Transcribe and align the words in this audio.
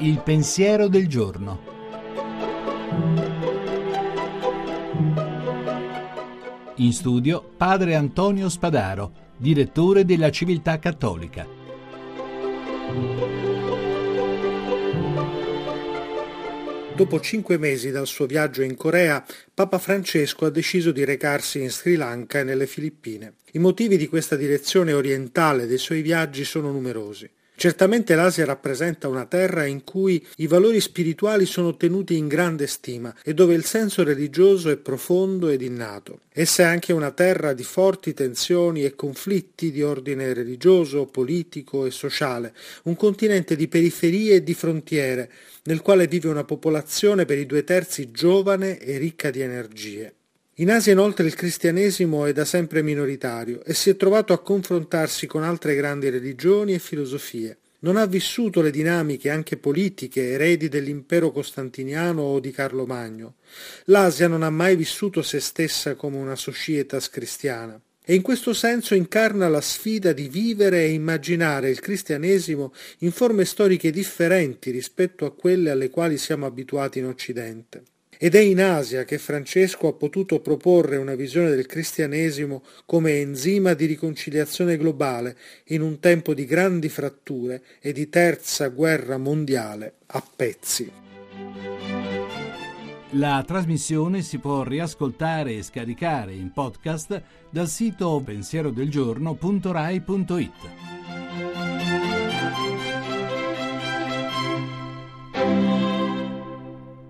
Il 0.00 0.22
pensiero 0.22 0.86
del 0.86 1.08
giorno. 1.08 1.60
In 6.76 6.92
studio 6.92 7.42
padre 7.56 7.96
Antonio 7.96 8.48
Spadaro, 8.48 9.12
direttore 9.36 10.04
della 10.04 10.30
Civiltà 10.30 10.78
Cattolica. 10.78 11.44
Dopo 16.94 17.20
cinque 17.20 17.58
mesi 17.58 17.90
dal 17.90 18.06
suo 18.06 18.26
viaggio 18.26 18.62
in 18.62 18.76
Corea, 18.76 19.24
Papa 19.52 19.78
Francesco 19.78 20.46
ha 20.46 20.50
deciso 20.50 20.92
di 20.92 21.04
recarsi 21.04 21.60
in 21.60 21.70
Sri 21.70 21.96
Lanka 21.96 22.38
e 22.38 22.44
nelle 22.44 22.68
Filippine. 22.68 23.34
I 23.52 23.58
motivi 23.58 23.96
di 23.96 24.06
questa 24.06 24.36
direzione 24.36 24.92
orientale 24.92 25.66
dei 25.66 25.78
suoi 25.78 26.02
viaggi 26.02 26.44
sono 26.44 26.70
numerosi. 26.70 27.28
Certamente 27.58 28.14
l'Asia 28.14 28.44
rappresenta 28.44 29.08
una 29.08 29.26
terra 29.26 29.66
in 29.66 29.82
cui 29.82 30.24
i 30.36 30.46
valori 30.46 30.80
spirituali 30.80 31.44
sono 31.44 31.76
tenuti 31.76 32.16
in 32.16 32.28
grande 32.28 32.68
stima 32.68 33.12
e 33.24 33.34
dove 33.34 33.54
il 33.54 33.64
senso 33.64 34.04
religioso 34.04 34.70
è 34.70 34.76
profondo 34.76 35.48
ed 35.48 35.62
innato. 35.62 36.20
Essa 36.30 36.62
è 36.62 36.66
anche 36.66 36.92
una 36.92 37.10
terra 37.10 37.54
di 37.54 37.64
forti 37.64 38.14
tensioni 38.14 38.84
e 38.84 38.94
conflitti 38.94 39.72
di 39.72 39.82
ordine 39.82 40.32
religioso, 40.34 41.06
politico 41.06 41.84
e 41.84 41.90
sociale, 41.90 42.54
un 42.84 42.94
continente 42.94 43.56
di 43.56 43.66
periferie 43.66 44.36
e 44.36 44.44
di 44.44 44.54
frontiere, 44.54 45.28
nel 45.64 45.82
quale 45.82 46.06
vive 46.06 46.28
una 46.28 46.44
popolazione 46.44 47.24
per 47.24 47.38
i 47.38 47.46
due 47.46 47.64
terzi 47.64 48.12
giovane 48.12 48.78
e 48.78 48.98
ricca 48.98 49.30
di 49.30 49.40
energie. 49.40 50.17
In 50.60 50.72
Asia 50.72 50.90
inoltre 50.90 51.24
il 51.24 51.36
cristianesimo 51.36 52.26
è 52.26 52.32
da 52.32 52.44
sempre 52.44 52.82
minoritario 52.82 53.62
e 53.62 53.74
si 53.74 53.90
è 53.90 53.96
trovato 53.96 54.32
a 54.32 54.42
confrontarsi 54.42 55.28
con 55.28 55.44
altre 55.44 55.76
grandi 55.76 56.08
religioni 56.08 56.74
e 56.74 56.80
filosofie. 56.80 57.58
Non 57.80 57.96
ha 57.96 58.06
vissuto 58.06 58.60
le 58.60 58.72
dinamiche 58.72 59.30
anche 59.30 59.56
politiche 59.56 60.32
eredi 60.32 60.68
dell'impero 60.68 61.30
costantiniano 61.30 62.22
o 62.22 62.40
di 62.40 62.50
Carlo 62.50 62.86
Magno. 62.86 63.36
L'Asia 63.84 64.26
non 64.26 64.42
ha 64.42 64.50
mai 64.50 64.74
vissuto 64.74 65.22
se 65.22 65.38
stessa 65.38 65.94
come 65.94 66.16
una 66.16 66.34
societas 66.34 67.08
cristiana 67.08 67.80
e 68.04 68.16
in 68.16 68.22
questo 68.22 68.52
senso 68.52 68.96
incarna 68.96 69.46
la 69.48 69.60
sfida 69.60 70.12
di 70.12 70.26
vivere 70.26 70.82
e 70.82 70.90
immaginare 70.90 71.70
il 71.70 71.78
cristianesimo 71.78 72.72
in 72.98 73.12
forme 73.12 73.44
storiche 73.44 73.92
differenti 73.92 74.72
rispetto 74.72 75.24
a 75.24 75.32
quelle 75.32 75.70
alle 75.70 75.88
quali 75.88 76.18
siamo 76.18 76.46
abituati 76.46 76.98
in 76.98 77.06
Occidente. 77.06 77.82
Ed 78.20 78.34
è 78.34 78.40
in 78.40 78.60
Asia 78.60 79.04
che 79.04 79.16
Francesco 79.16 79.86
ha 79.86 79.92
potuto 79.92 80.40
proporre 80.40 80.96
una 80.96 81.14
visione 81.14 81.50
del 81.50 81.66
cristianesimo 81.66 82.64
come 82.84 83.20
enzima 83.20 83.74
di 83.74 83.86
riconciliazione 83.86 84.76
globale 84.76 85.36
in 85.66 85.82
un 85.82 86.00
tempo 86.00 86.34
di 86.34 86.44
grandi 86.44 86.88
fratture 86.88 87.62
e 87.80 87.92
di 87.92 88.08
terza 88.08 88.66
guerra 88.68 89.18
mondiale 89.18 89.98
a 90.06 90.20
pezzi. 90.34 90.90
La 93.12 93.44
trasmissione 93.46 94.22
si 94.22 94.38
può 94.38 94.64
riascoltare 94.64 95.54
e 95.54 95.62
scaricare 95.62 96.34
in 96.34 96.50
podcast 96.52 97.22
dal 97.50 97.68
sito 97.68 98.20
pensierodelgiorno.rai.it. 98.22 100.77